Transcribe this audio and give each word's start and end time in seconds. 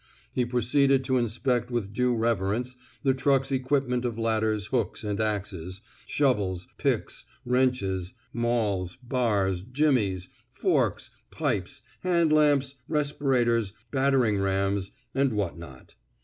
He 0.33 0.45
proceeded 0.45 1.03
to 1.03 1.17
inspect 1.17 1.69
with 1.69 1.93
due 1.93 2.15
reverence 2.15 2.75
the 3.03 3.13
truck 3.13 3.41
*s 3.41 3.51
equipment 3.51 4.03
of 4.03 4.17
ladders, 4.17 4.65
hooks 4.65 5.03
and 5.03 5.21
axes, 5.21 5.81
shov 6.09 6.37
els, 6.39 6.67
picks, 6.79 7.25
wrenches, 7.45 8.11
mauls, 8.33 8.95
bars, 8.95 9.61
jimmies, 9.61 10.29
forks, 10.49 11.11
pipes, 11.29 11.83
hand 11.99 12.33
lamps, 12.33 12.73
respirators, 12.87 13.73
bat 13.91 14.13
tering 14.13 14.43
rams, 14.43 14.89
and 15.13 15.33
what 15.33 15.55
not. 15.59 15.93